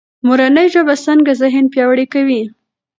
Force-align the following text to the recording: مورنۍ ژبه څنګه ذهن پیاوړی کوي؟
مورنۍ 0.27 0.67
ژبه 0.73 0.93
څنګه 1.05 1.31
ذهن 1.41 1.65
پیاوړی 1.73 2.05
کوي؟ 2.13 2.41